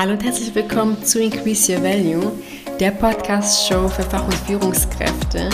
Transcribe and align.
Hallo 0.00 0.12
und 0.12 0.24
herzlich 0.24 0.54
willkommen 0.54 1.04
zu 1.04 1.20
Increase 1.20 1.70
Your 1.70 1.82
Value, 1.82 2.32
der 2.80 2.90
Podcast-Show 2.90 3.86
für 3.86 4.02
Fach- 4.02 4.24
und 4.24 4.32
Führungskräfte, 4.32 5.50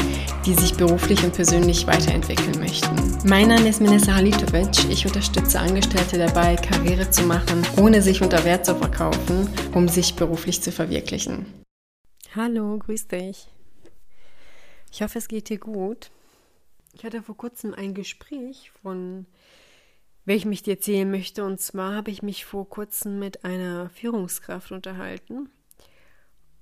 die 0.47 0.55
sich 0.55 0.73
beruflich 0.77 1.25
und 1.25 1.35
persönlich 1.35 1.85
weiterentwickeln 1.89 2.57
möchten. 2.61 2.95
Mein 3.29 3.49
Name 3.49 3.69
ist 3.69 3.81
Minessa 3.81 4.15
Halitovic. 4.15 4.89
Ich 4.89 5.05
unterstütze 5.05 5.59
Angestellte 5.59 6.17
dabei, 6.17 6.55
Karriere 6.55 7.11
zu 7.11 7.25
machen, 7.25 7.67
ohne 7.77 8.01
sich 8.01 8.23
unter 8.23 8.45
Wert 8.45 8.65
zu 8.65 8.77
verkaufen, 8.77 9.49
um 9.75 9.89
sich 9.89 10.15
beruflich 10.15 10.63
zu 10.63 10.71
verwirklichen. 10.71 11.47
Hallo, 12.37 12.79
grüß 12.79 13.09
dich. 13.09 13.49
Ich 14.93 15.03
hoffe, 15.03 15.19
es 15.19 15.27
geht 15.27 15.49
dir 15.49 15.59
gut. 15.59 16.13
Ich 16.93 17.05
hatte 17.05 17.21
vor 17.21 17.37
kurzem 17.37 17.75
ein 17.75 17.95
Gespräch 17.95 18.71
von 18.81 19.27
welchem 20.27 20.53
ich 20.53 20.63
dir 20.63 20.75
erzählen 20.75 21.11
möchte. 21.11 21.45
Und 21.45 21.61
zwar 21.61 21.95
habe 21.95 22.11
ich 22.11 22.23
mich 22.23 22.45
vor 22.45 22.69
kurzem 22.69 23.19
mit 23.19 23.45
einer 23.45 23.89
Führungskraft 23.91 24.73
unterhalten. 24.73 25.49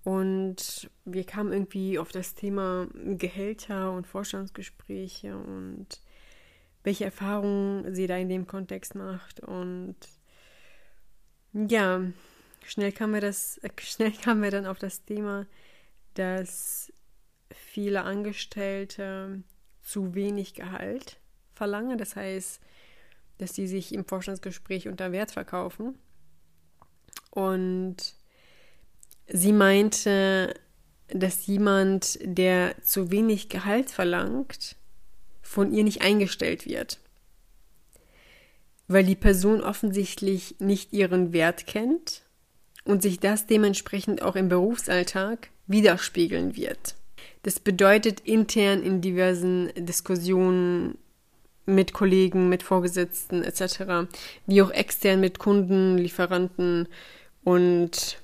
Und 0.05 0.91
wir 1.07 1.25
kamen 1.25 1.53
irgendwie 1.53 1.99
auf 1.99 2.13
das 2.13 2.35
Thema 2.35 2.87
Gehälter 2.95 3.91
und 3.91 4.07
Vorstandsgespräche 4.07 5.37
und 5.37 5.87
welche 6.83 7.07
Erfahrungen 7.07 7.95
sie 7.95 8.07
da 8.07 8.17
in 8.19 8.29
dem 8.29 8.47
Kontext 8.47 8.95
macht. 8.95 9.41
Und 9.41 9.97
ja, 11.55 12.03
schnell 12.67 12.93
kamen 12.93 13.15
wir 13.15 13.23
das, 13.23 13.59
schnell 13.81 14.13
kamen 14.13 14.43
wir 14.43 14.51
dann 14.51 14.67
auf 14.67 14.79
das 14.79 15.05
Thema, 15.07 15.47
dass 16.13 16.93
viele 17.51 18.03
Angestellte 18.03 19.43
zu 19.81 20.15
wenig 20.15 20.53
Gehalt 20.53 21.19
verlangen. 21.55 21.97
Das 21.97 22.15
heißt, 22.15 22.61
dass 23.39 23.53
die 23.53 23.67
sich 23.67 23.93
im 23.95 24.05
Forschungsgespräch 24.05 24.89
unter 24.89 25.13
Wert 25.13 25.31
verkaufen. 25.31 25.99
Und 27.31 27.97
sie 29.27 29.53
meinte, 29.53 30.55
dass 31.09 31.47
jemand, 31.47 32.19
der 32.23 32.81
zu 32.83 33.11
wenig 33.11 33.49
Gehalt 33.49 33.91
verlangt, 33.91 34.77
von 35.43 35.73
ihr 35.73 35.85
nicht 35.85 36.03
eingestellt 36.03 36.67
wird. 36.67 36.99
Weil 38.89 39.05
die 39.05 39.17
Person 39.17 39.63
offensichtlich 39.63 40.57
nicht 40.59 40.93
ihren 40.93 41.33
Wert 41.33 41.67
kennt 41.67 42.23
und 42.85 43.03
sich 43.03 43.19
das 43.19 43.47
dementsprechend 43.47 44.23
auch 44.23 44.37
im 44.37 44.49
Berufsalltag 44.49 45.49
widerspiegeln 45.67 46.57
wird. 46.57 46.95
Das 47.43 47.61
bedeutet 47.61 48.21
intern 48.21 48.83
in 48.83 49.01
diversen 49.01 49.71
Diskussionen 49.75 50.99
mit 51.67 51.93
Kollegen, 51.93 52.49
mit 52.49 52.63
Vorgesetzten 52.63 53.43
etc., 53.43 54.09
wie 54.47 54.63
auch 54.63 54.71
extern 54.71 55.21
mit 55.21 55.39
Kunden, 55.39 55.99
Lieferanten 55.99 56.89
und 57.43 58.19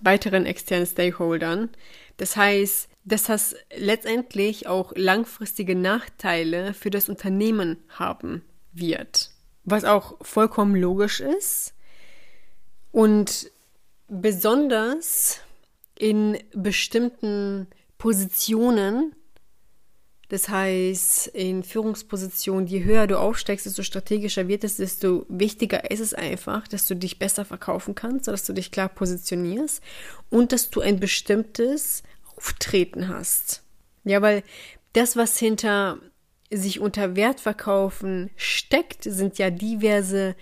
weiteren 0.00 0.46
externen 0.46 0.86
Stakeholdern. 0.86 1.70
Das 2.16 2.36
heißt, 2.36 2.88
dass 3.04 3.24
das 3.24 3.56
letztendlich 3.76 4.66
auch 4.66 4.92
langfristige 4.94 5.74
Nachteile 5.74 6.74
für 6.74 6.90
das 6.90 7.08
Unternehmen 7.08 7.78
haben 7.88 8.42
wird. 8.72 9.30
Was 9.64 9.84
auch 9.84 10.24
vollkommen 10.24 10.74
logisch 10.76 11.20
ist 11.20 11.74
und 12.90 13.50
besonders 14.08 15.40
in 15.98 16.38
bestimmten 16.52 17.68
Positionen 17.98 19.14
das 20.32 20.48
heißt, 20.48 21.26
in 21.26 21.62
Führungspositionen, 21.62 22.66
je 22.66 22.84
höher 22.84 23.06
du 23.06 23.18
aufsteigst, 23.18 23.66
desto 23.66 23.82
strategischer 23.82 24.48
wird 24.48 24.64
es, 24.64 24.78
desto 24.78 25.26
wichtiger 25.28 25.90
ist 25.90 26.00
es 26.00 26.14
einfach, 26.14 26.66
dass 26.66 26.86
du 26.86 26.96
dich 26.96 27.18
besser 27.18 27.44
verkaufen 27.44 27.94
kannst, 27.94 28.28
dass 28.28 28.46
du 28.46 28.54
dich 28.54 28.70
klar 28.70 28.88
positionierst 28.88 29.82
und 30.30 30.52
dass 30.52 30.70
du 30.70 30.80
ein 30.80 30.98
bestimmtes 30.98 32.02
Auftreten 32.34 33.08
hast. 33.08 33.62
Ja, 34.04 34.22
weil 34.22 34.42
das, 34.94 35.16
was 35.16 35.38
hinter 35.38 35.98
sich 36.50 36.80
unter 36.80 37.14
Wert 37.14 37.38
verkaufen 37.38 38.30
steckt, 38.36 39.04
sind 39.04 39.36
ja 39.36 39.50
diverse 39.50 40.34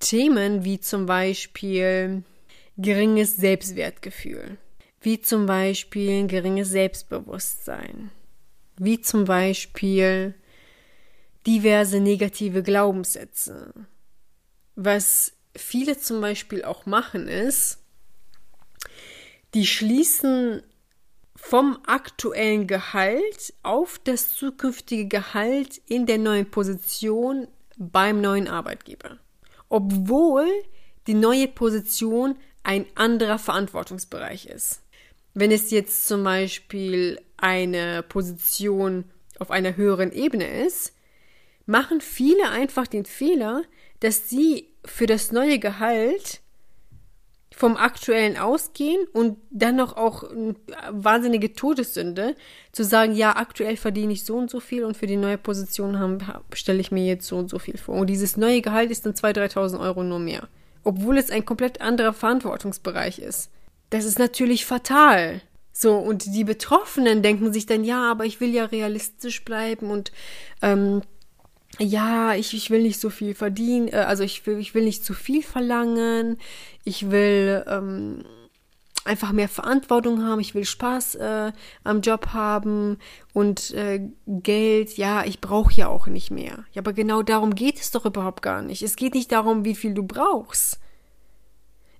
Themen, 0.00 0.64
wie 0.64 0.80
zum 0.80 1.04
Beispiel 1.04 2.22
geringes 2.78 3.36
Selbstwertgefühl, 3.36 4.56
wie 5.02 5.20
zum 5.20 5.44
Beispiel 5.44 6.26
geringes 6.28 6.70
Selbstbewusstsein 6.70 8.10
wie 8.76 9.00
zum 9.00 9.24
Beispiel 9.24 10.34
diverse 11.46 12.00
negative 12.00 12.62
Glaubenssätze. 12.62 13.72
Was 14.76 15.32
viele 15.56 15.98
zum 15.98 16.20
Beispiel 16.20 16.64
auch 16.64 16.86
machen 16.86 17.28
ist, 17.28 17.78
die 19.54 19.66
schließen 19.66 20.62
vom 21.36 21.78
aktuellen 21.86 22.66
Gehalt 22.66 23.54
auf 23.62 24.00
das 24.02 24.34
zukünftige 24.34 25.06
Gehalt 25.06 25.80
in 25.86 26.06
der 26.06 26.18
neuen 26.18 26.50
Position 26.50 27.48
beim 27.76 28.20
neuen 28.20 28.48
Arbeitgeber. 28.48 29.18
Obwohl 29.68 30.48
die 31.06 31.14
neue 31.14 31.48
Position 31.48 32.36
ein 32.62 32.86
anderer 32.94 33.38
Verantwortungsbereich 33.38 34.46
ist. 34.46 34.80
Wenn 35.34 35.50
es 35.50 35.70
jetzt 35.70 36.06
zum 36.06 36.22
Beispiel 36.22 37.20
eine 37.36 38.02
Position 38.02 39.04
auf 39.38 39.50
einer 39.50 39.76
höheren 39.76 40.12
Ebene 40.12 40.64
ist, 40.64 40.94
machen 41.66 42.00
viele 42.00 42.50
einfach 42.50 42.86
den 42.86 43.04
Fehler, 43.04 43.62
dass 44.00 44.30
sie 44.30 44.68
für 44.84 45.06
das 45.06 45.32
neue 45.32 45.58
Gehalt 45.58 46.40
vom 47.56 47.76
aktuellen 47.76 48.36
ausgehen 48.36 49.06
und 49.12 49.38
dann 49.50 49.76
noch 49.76 49.96
auch 49.96 50.24
eine 50.24 50.56
wahnsinnige 50.90 51.52
Todessünde 51.52 52.34
zu 52.72 52.84
sagen, 52.84 53.14
ja, 53.14 53.36
aktuell 53.36 53.76
verdiene 53.76 54.12
ich 54.12 54.24
so 54.24 54.36
und 54.36 54.50
so 54.50 54.58
viel 54.58 54.84
und 54.84 54.96
für 54.96 55.06
die 55.06 55.16
neue 55.16 55.38
Position 55.38 56.20
stelle 56.52 56.80
ich 56.80 56.90
mir 56.90 57.04
jetzt 57.04 57.26
so 57.26 57.36
und 57.36 57.48
so 57.48 57.58
viel 57.58 57.78
vor. 57.78 57.94
Und 57.94 58.08
dieses 58.08 58.36
neue 58.36 58.60
Gehalt 58.60 58.90
ist 58.90 59.06
dann 59.06 59.14
2.000, 59.14 59.52
3.000 59.52 59.80
Euro 59.80 60.02
nur 60.02 60.18
mehr. 60.18 60.48
Obwohl 60.82 61.16
es 61.16 61.30
ein 61.30 61.44
komplett 61.44 61.80
anderer 61.80 62.12
Verantwortungsbereich 62.12 63.20
ist. 63.20 63.50
Das 63.94 64.06
ist 64.06 64.18
natürlich 64.18 64.66
fatal. 64.66 65.40
So, 65.72 65.96
und 65.96 66.34
die 66.34 66.42
Betroffenen 66.42 67.22
denken 67.22 67.52
sich 67.52 67.64
dann, 67.64 67.84
ja, 67.84 68.10
aber 68.10 68.24
ich 68.24 68.40
will 68.40 68.52
ja 68.52 68.64
realistisch 68.64 69.44
bleiben 69.44 69.92
und 69.92 70.10
ähm, 70.62 71.02
ja, 71.78 72.34
ich, 72.34 72.54
ich 72.54 72.70
will 72.70 72.82
nicht 72.82 72.98
so 72.98 73.08
viel 73.08 73.36
verdienen, 73.36 73.86
äh, 73.86 73.98
also 73.98 74.24
ich 74.24 74.44
will, 74.48 74.58
ich 74.58 74.74
will 74.74 74.82
nicht 74.82 75.04
zu 75.04 75.14
viel 75.14 75.44
verlangen, 75.44 76.38
ich 76.82 77.12
will 77.12 77.64
ähm, 77.68 78.24
einfach 79.04 79.30
mehr 79.30 79.48
Verantwortung 79.48 80.24
haben, 80.24 80.40
ich 80.40 80.56
will 80.56 80.64
Spaß 80.64 81.14
äh, 81.14 81.52
am 81.84 82.00
Job 82.00 82.30
haben 82.32 82.98
und 83.32 83.70
äh, 83.74 84.00
Geld, 84.26 84.96
ja, 84.96 85.24
ich 85.24 85.40
brauche 85.40 85.72
ja 85.72 85.86
auch 85.86 86.08
nicht 86.08 86.32
mehr. 86.32 86.64
Ja, 86.72 86.82
aber 86.82 86.94
genau 86.94 87.22
darum 87.22 87.54
geht 87.54 87.78
es 87.78 87.92
doch 87.92 88.06
überhaupt 88.06 88.42
gar 88.42 88.60
nicht. 88.60 88.82
Es 88.82 88.96
geht 88.96 89.14
nicht 89.14 89.30
darum, 89.30 89.64
wie 89.64 89.76
viel 89.76 89.94
du 89.94 90.02
brauchst. 90.02 90.80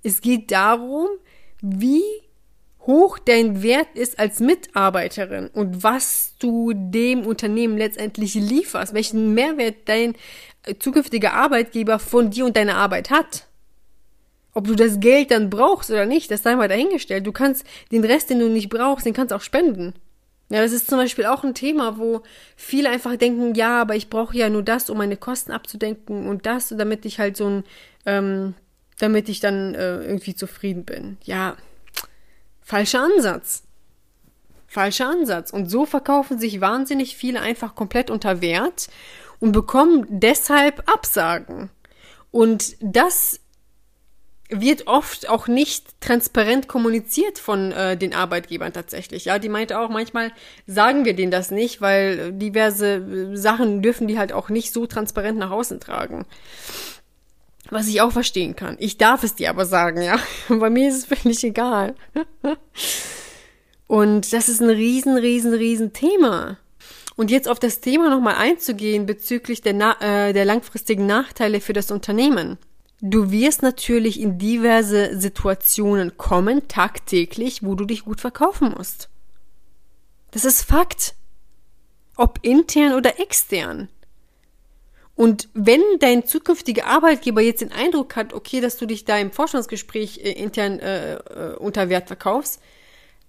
Es 0.02 0.20
geht 0.20 0.50
darum, 0.50 1.06
wie 1.64 2.02
hoch 2.80 3.18
dein 3.18 3.62
Wert 3.62 3.88
ist 3.94 4.18
als 4.18 4.40
Mitarbeiterin 4.40 5.48
und 5.48 5.82
was 5.82 6.34
du 6.38 6.72
dem 6.74 7.26
Unternehmen 7.26 7.78
letztendlich 7.78 8.34
lieferst, 8.34 8.92
welchen 8.92 9.32
Mehrwert 9.32 9.76
dein 9.86 10.14
äh, 10.64 10.74
zukünftiger 10.78 11.32
Arbeitgeber 11.32 11.98
von 11.98 12.30
dir 12.30 12.44
und 12.44 12.56
deiner 12.56 12.76
Arbeit 12.76 13.10
hat. 13.10 13.46
Ob 14.52 14.66
du 14.66 14.74
das 14.74 15.00
Geld 15.00 15.30
dann 15.30 15.50
brauchst 15.50 15.90
oder 15.90 16.06
nicht, 16.06 16.30
das 16.30 16.42
sei 16.42 16.54
mal 16.54 16.68
dahingestellt. 16.68 17.26
Du 17.26 17.32
kannst 17.32 17.66
den 17.90 18.04
Rest, 18.04 18.30
den 18.30 18.38
du 18.38 18.48
nicht 18.48 18.68
brauchst, 18.68 19.06
den 19.06 19.14
kannst 19.14 19.32
auch 19.32 19.40
spenden. 19.40 19.94
Ja, 20.50 20.60
das 20.60 20.72
ist 20.72 20.88
zum 20.88 20.98
Beispiel 20.98 21.24
auch 21.24 21.42
ein 21.42 21.54
Thema, 21.54 21.98
wo 21.98 22.20
viele 22.54 22.90
einfach 22.90 23.16
denken, 23.16 23.54
ja, 23.54 23.80
aber 23.80 23.96
ich 23.96 24.10
brauche 24.10 24.36
ja 24.36 24.50
nur 24.50 24.62
das, 24.62 24.90
um 24.90 24.98
meine 24.98 25.16
Kosten 25.16 25.52
abzudenken 25.52 26.28
und 26.28 26.44
das, 26.44 26.68
damit 26.68 27.06
ich 27.06 27.18
halt 27.18 27.36
so 27.36 27.46
ein, 27.46 27.64
ähm, 28.04 28.54
damit 28.98 29.28
ich 29.28 29.40
dann 29.40 29.74
äh, 29.74 29.96
irgendwie 30.02 30.34
zufrieden 30.34 30.84
bin. 30.84 31.16
Ja, 31.24 31.56
Falscher 32.64 33.02
Ansatz. 33.02 33.62
Falscher 34.66 35.08
Ansatz. 35.08 35.50
Und 35.50 35.70
so 35.70 35.86
verkaufen 35.86 36.38
sich 36.38 36.60
wahnsinnig 36.60 37.14
viele 37.14 37.40
einfach 37.40 37.74
komplett 37.74 38.10
unter 38.10 38.40
Wert 38.40 38.88
und 39.38 39.52
bekommen 39.52 40.06
deshalb 40.08 40.90
Absagen. 40.90 41.70
Und 42.30 42.76
das 42.80 43.40
wird 44.48 44.86
oft 44.86 45.28
auch 45.28 45.46
nicht 45.46 46.00
transparent 46.00 46.68
kommuniziert 46.68 47.38
von 47.38 47.72
äh, 47.72 47.96
den 47.96 48.14
Arbeitgebern 48.14 48.72
tatsächlich. 48.72 49.26
Ja, 49.26 49.38
die 49.38 49.48
meinte 49.48 49.78
auch, 49.78 49.88
manchmal 49.88 50.32
sagen 50.66 51.04
wir 51.04 51.14
denen 51.14 51.30
das 51.30 51.50
nicht, 51.50 51.80
weil 51.80 52.32
diverse 52.32 53.36
Sachen 53.36 53.82
dürfen 53.82 54.08
die 54.08 54.18
halt 54.18 54.32
auch 54.32 54.48
nicht 54.48 54.72
so 54.72 54.86
transparent 54.86 55.38
nach 55.38 55.50
außen 55.50 55.80
tragen. 55.80 56.26
Was 57.74 57.88
ich 57.88 58.00
auch 58.00 58.12
verstehen 58.12 58.54
kann. 58.54 58.76
Ich 58.78 58.98
darf 58.98 59.24
es 59.24 59.34
dir 59.34 59.50
aber 59.50 59.66
sagen, 59.66 60.00
ja. 60.00 60.16
Bei 60.48 60.70
mir 60.70 60.88
ist 60.88 60.94
es 60.94 61.06
völlig 61.06 61.42
egal. 61.42 61.96
Und 63.88 64.32
das 64.32 64.48
ist 64.48 64.60
ein 64.60 64.70
riesen, 64.70 65.16
riesen, 65.16 65.52
riesen 65.52 65.92
Thema. 65.92 66.56
Und 67.16 67.32
jetzt 67.32 67.48
auf 67.48 67.58
das 67.58 67.80
Thema 67.80 68.10
nochmal 68.10 68.36
einzugehen 68.36 69.06
bezüglich 69.06 69.60
der, 69.60 70.00
äh, 70.00 70.32
der 70.32 70.44
langfristigen 70.44 71.06
Nachteile 71.06 71.60
für 71.60 71.72
das 71.72 71.90
Unternehmen. 71.90 72.58
du 73.00 73.32
wirst 73.32 73.62
natürlich 73.62 74.20
in 74.20 74.38
diverse 74.38 75.18
Situationen 75.18 76.16
kommen, 76.16 76.68
tagtäglich, 76.68 77.64
wo 77.64 77.74
du 77.74 77.86
dich 77.86 78.04
gut 78.04 78.20
verkaufen 78.20 78.72
musst. 78.76 79.08
Das 80.30 80.44
ist 80.44 80.62
Fakt. 80.62 81.16
Ob 82.16 82.38
intern 82.42 82.92
oder 82.92 83.18
extern. 83.18 83.88
Und 85.16 85.48
wenn 85.54 85.82
dein 86.00 86.26
zukünftiger 86.26 86.86
Arbeitgeber 86.86 87.40
jetzt 87.40 87.60
den 87.60 87.72
Eindruck 87.72 88.16
hat, 88.16 88.32
okay, 88.32 88.60
dass 88.60 88.76
du 88.76 88.86
dich 88.86 89.04
da 89.04 89.16
im 89.18 89.30
Forschungsgespräch 89.30 90.18
äh, 90.18 90.32
intern 90.32 90.80
äh, 90.80 91.14
äh, 91.14 91.56
unter 91.56 91.88
Wert 91.88 92.08
verkaufst, 92.08 92.60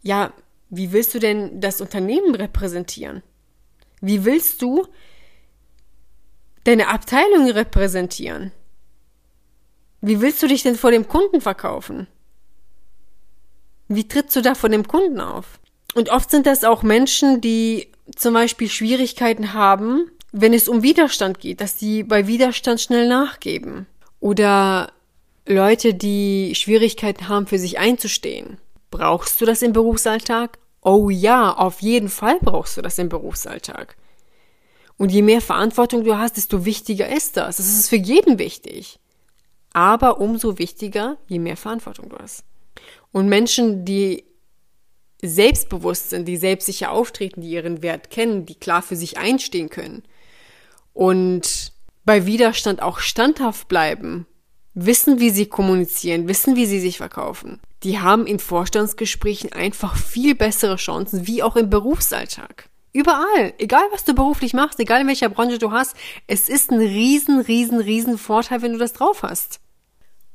ja, 0.01 0.33
wie 0.69 0.91
willst 0.91 1.13
du 1.13 1.19
denn 1.19 1.61
das 1.61 1.81
Unternehmen 1.81 2.33
repräsentieren? 2.33 3.21
Wie 4.01 4.25
willst 4.25 4.61
du 4.61 4.87
deine 6.63 6.87
Abteilung 6.87 7.49
repräsentieren? 7.49 8.51
Wie 10.01 10.21
willst 10.21 10.41
du 10.41 10.47
dich 10.47 10.63
denn 10.63 10.75
vor 10.75 10.91
dem 10.91 11.07
Kunden 11.07 11.39
verkaufen? 11.39 12.07
Wie 13.87 14.07
trittst 14.07 14.35
du 14.35 14.41
da 14.41 14.55
vor 14.55 14.69
dem 14.69 14.87
Kunden 14.87 15.19
auf? 15.19 15.59
Und 15.93 16.09
oft 16.09 16.29
sind 16.31 16.47
das 16.47 16.63
auch 16.63 16.83
Menschen, 16.83 17.41
die 17.41 17.91
zum 18.15 18.33
Beispiel 18.33 18.69
Schwierigkeiten 18.69 19.53
haben, 19.53 20.11
wenn 20.37 20.53
es 20.53 20.67
um 20.67 20.83
Widerstand 20.83 21.39
geht, 21.39 21.61
dass 21.61 21.79
sie 21.79 22.03
bei 22.03 22.27
Widerstand 22.27 22.81
schnell 22.81 23.07
nachgeben. 23.07 23.87
Oder 24.19 24.91
Leute, 25.47 25.93
die 25.93 26.53
Schwierigkeiten 26.55 27.29
haben, 27.29 27.47
für 27.47 27.57
sich 27.57 27.79
einzustehen. 27.79 28.57
Brauchst 28.91 29.39
du 29.39 29.45
das 29.45 29.61
im 29.61 29.71
Berufsalltag? 29.71 30.57
Oh 30.81 31.09
ja, 31.09 31.53
auf 31.53 31.81
jeden 31.81 32.09
Fall 32.09 32.37
brauchst 32.41 32.75
du 32.75 32.81
das 32.81 32.97
im 32.97 33.07
Berufsalltag. 33.07 33.95
Und 34.97 35.09
je 35.09 35.21
mehr 35.21 35.39
Verantwortung 35.39 36.03
du 36.03 36.17
hast, 36.17 36.35
desto 36.35 36.65
wichtiger 36.65 37.07
ist 37.07 37.37
das. 37.37 37.55
Das 37.55 37.67
ist 37.67 37.87
für 37.87 37.95
jeden 37.95 38.37
wichtig. 38.37 38.99
Aber 39.71 40.19
umso 40.19 40.57
wichtiger, 40.57 41.17
je 41.29 41.39
mehr 41.39 41.57
Verantwortung 41.57 42.09
du 42.09 42.17
hast. 42.17 42.43
Und 43.13 43.29
Menschen, 43.29 43.85
die 43.85 44.25
selbstbewusst 45.21 46.09
sind, 46.09 46.27
die 46.27 46.35
selbstsicher 46.35 46.91
auftreten, 46.91 47.39
die 47.39 47.51
ihren 47.51 47.81
Wert 47.81 48.09
kennen, 48.09 48.45
die 48.45 48.55
klar 48.55 48.81
für 48.81 48.97
sich 48.97 49.17
einstehen 49.17 49.69
können, 49.69 50.03
und 50.95 51.73
bei 52.05 52.25
Widerstand 52.25 52.81
auch 52.81 52.99
standhaft 52.99 53.67
bleiben, 53.67 54.25
wissen, 54.73 55.19
wie 55.19 55.29
sie 55.29 55.45
kommunizieren, 55.45 56.27
wissen, 56.27 56.55
wie 56.55 56.65
sie 56.65 56.79
sich 56.79 56.97
verkaufen. 56.97 57.59
Die 57.83 57.99
haben 57.99 58.25
in 58.25 58.39
Vorstandsgesprächen 58.39 59.51
einfach 59.51 59.95
viel 59.97 60.35
bessere 60.35 60.77
Chancen, 60.77 61.27
wie 61.27 61.43
auch 61.43 61.57
im 61.57 61.69
Berufsalltag. 61.69 62.69
Überall, 62.93 63.53
egal 63.57 63.83
was 63.91 64.05
du 64.05 64.15
beruflich 64.15 64.53
machst, 64.53 64.79
egal 64.79 65.01
in 65.01 65.07
welcher 65.07 65.27
Branche 65.27 65.59
du 65.59 65.71
hast, 65.71 65.97
es 66.27 66.47
ist 66.47 66.71
ein 66.71 66.79
riesen, 66.79 67.41
riesen, 67.41 67.79
riesen 67.79 68.17
Vorteil, 68.17 68.61
wenn 68.61 68.71
du 68.71 68.79
das 68.79 68.93
drauf 68.93 69.21
hast. 69.21 69.59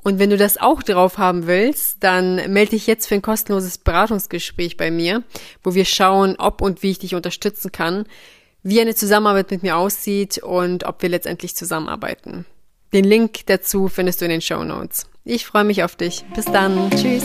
Und 0.03 0.19
wenn 0.19 0.31
du 0.31 0.37
das 0.37 0.59
auch 0.59 0.83
drauf 0.83 1.17
haben 1.17 1.47
willst, 1.47 2.05
dann 2.05 2.53
melde 2.53 2.73
dich 2.73 2.87
jetzt 2.87 3.07
für 3.07 3.15
ein 3.15 3.23
kostenloses 3.23 3.79
Beratungsgespräch 3.79 4.77
bei 4.77 4.91
mir, 4.91 5.23
wo 5.63 5.75
wir 5.75 5.87
schauen, 5.87 6.37
ob 6.39 6.61
und 6.61 6.83
wie 6.83 6.91
ich 6.91 6.99
dich 6.99 7.15
unterstützen 7.15 7.73
kann, 7.73 8.05
wie 8.63 8.81
eine 8.81 8.95
Zusammenarbeit 8.95 9.51
mit 9.51 9.63
mir 9.63 9.77
aussieht 9.77 10.39
und 10.39 10.85
ob 10.85 11.03
wir 11.03 11.09
letztendlich 11.09 11.57
zusammenarbeiten. 11.57 12.47
Den 12.93 13.05
Link 13.05 13.47
dazu 13.47 13.89
findest 13.89 14.21
du 14.21 14.25
in 14.25 14.31
den 14.31 14.41
Show 14.41 14.65
Notes. 14.65 15.07
Ich 15.25 15.47
freue 15.47 15.65
mich 15.65 15.85
auf 15.85 15.97
dich. 15.97 16.25
Bis 16.35 16.47
dann. 16.47 16.91
Tschüss. 16.91 17.25